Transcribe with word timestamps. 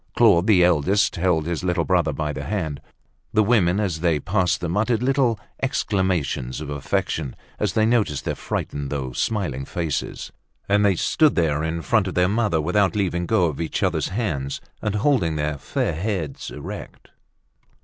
Claude, 0.15 0.47
the 0.47 0.63
eldest, 0.63 1.15
held 1.17 1.45
his 1.45 1.63
little 1.63 1.85
brother 1.85 2.11
by 2.11 2.33
the 2.33 2.45
hand. 2.45 2.81
The 3.33 3.43
women, 3.43 3.79
as 3.79 3.99
they 3.99 4.19
passed 4.19 4.59
them, 4.59 4.75
uttered 4.75 5.03
little 5.03 5.39
exclamations 5.61 6.59
of 6.59 6.71
affection 6.71 7.35
as 7.59 7.73
they 7.73 7.85
noticed 7.85 8.25
their 8.25 8.33
frightened 8.33 8.89
though 8.89 9.11
smiling 9.11 9.63
faces. 9.63 10.31
And 10.67 10.83
they 10.83 10.95
stood 10.95 11.35
there, 11.35 11.63
in 11.63 11.83
front 11.83 12.07
of 12.07 12.15
their 12.15 12.27
mother, 12.27 12.59
without 12.59 12.95
leaving 12.95 13.27
go 13.27 13.45
of 13.45 13.61
each 13.61 13.83
other's 13.83 14.07
hands, 14.07 14.59
and 14.81 14.95
holding 14.95 15.35
their 15.35 15.59
fair 15.59 15.93
heads 15.93 16.49
erect. 16.49 17.09